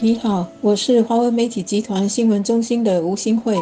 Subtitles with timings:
[0.00, 3.56] 你好，我是华为媒体集团新闻中心的吴新慧。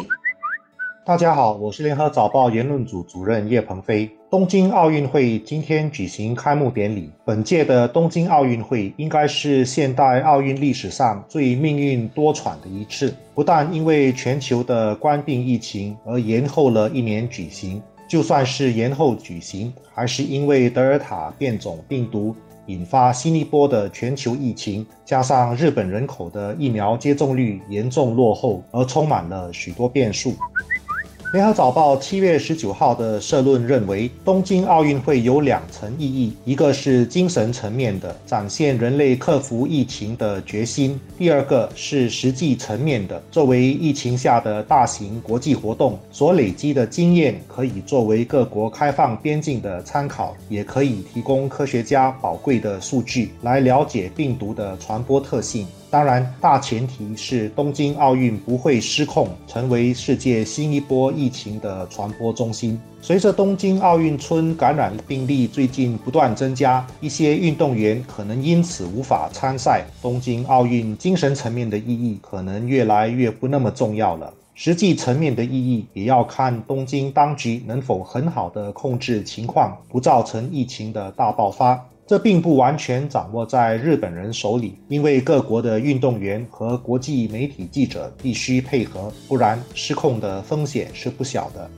[1.03, 4.07] 大家好，我是联合早报言论组主任叶鹏飞。
[4.29, 7.09] 东京奥运会今天举行开幕典礼。
[7.25, 22.35] 本届的东京奥运会应该是现代奥运历史上最命运多舛的一次，不但因为全球的冠病疫情而延后了一年举行，就算是延后举行，还是因为德尔塔变种病毒。
[22.67, 30.33] 引发新一波的全球疫情，加上日本人口的疫苗接种率严重落后，而充满了许多变数。
[31.33, 55.67] 联合早报七月十九号的社论认为，东京奥运会有两层意义：一个是精神层面的，展现人类克服疫情的决心；第二个是实际层面的，作为疫情下的大型国际活动所累积的经验，可以作为各国开放边境的参考，也可以提供科学家宝贵的数据来了解病毒的传播特性。
[55.89, 62.77] 当然，大前提是东京奥运不会失控，成为世界新一波疫情的传播中心。
[63.01, 69.85] 随着东京奥运村感染病例最近不断增加，一些运动员可能因此无法参赛。
[70.01, 81.81] 东京奥运精神层面的意义可能越来越不那么重要了，实际层面的意义也要看东京当局能否很好的控制情况，不造成疫情的大爆发。
[82.07, 91.69] 这并不完全掌握在日本人手里，因为各国的运动员和国际媒体记者必须配合，不然失控的风险是不小的。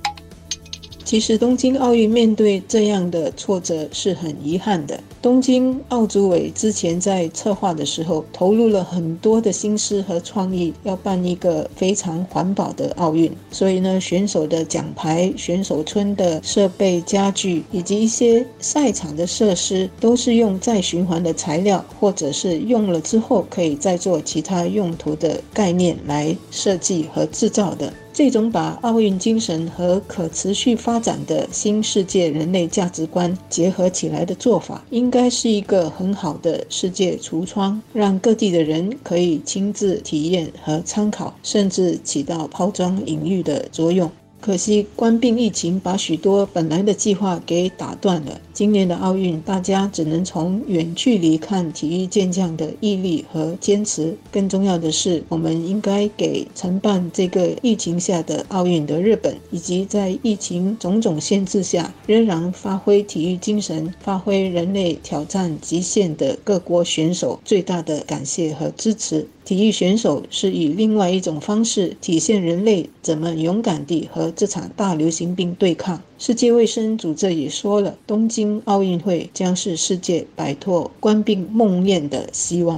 [1.10, 5.02] 其实东京奥运面对这样的挫折是很遗憾的。
[5.20, 13.36] 东京奥组委之前在策划的时候投入了很多的心思和创意，要办一个非常环保的奥运。
[13.50, 27.92] 所以呢，选手的奖牌、选手村的设备、家具以及一些赛场的设施，都是用再循环的材料，或者是用了之后可以再做其他用途的概念来设计和制造的。
[28.20, 44.12] 这种把奥运精神和可持续发展的新世界人类价值观结合起来的做法，应该是一个很好的世界橱窗，让各地的人可以亲自体验和参考，甚至起到抛砖引玉的作用。
[44.42, 48.40] 可惜，官病疫情把许多本来的计划给打断了。
[48.54, 54.18] 今年的奥运，大家只能从远距离看体育健将的毅力和坚持。
[54.32, 69.28] 更重要的是，我们应该给承办这个疫情下的奥运的日本，以及在疫情种种限制下仍然发挥体育精神、发挥人类挑战极限的各国选手，最大的感谢和支持。
[69.50, 76.00] 体育选手是以另外一种方式体现人类怎么勇敢地和这场大流行病对抗。
[76.20, 82.78] 世界卫生组织也说了，东京奥运会将是世界摆脱冠病梦魇的希望。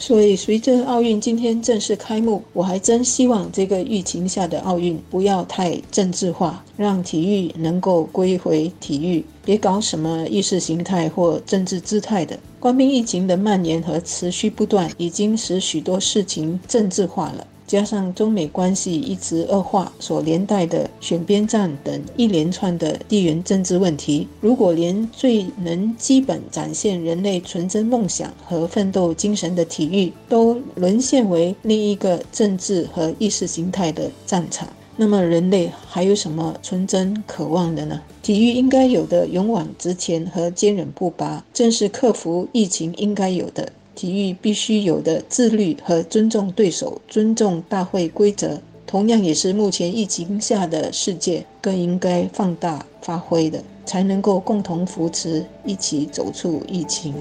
[0.00, 12.38] 所以，随着奥运今天正式开幕，我还真希望这个疫情下的奥运不要太政治化，让体育能够归回体育，别搞什么意识形态或政治姿态的。
[12.60, 17.44] 官兵疫情的蔓延和持续不断，已经使许多事情政治化了。
[17.68, 38.00] 加上中美关系一直恶化所连带的选边站等一连串的地缘政治问题，如果连最能基本展现人类纯真梦想和奋斗精神的体育都沦陷为另一个政治和意识形态的战场，那么人类还有什么纯真渴望的呢？
[38.22, 43.72] 体育应该有的勇往直前和坚韧不拔，正是克服疫情应该有的。
[43.98, 57.12] 体育必须有的自律和尊重对手、尊重大会规则，同样也是目前疫情下的世界更应该放大发挥的，才能够共同扶持，一起走出疫情。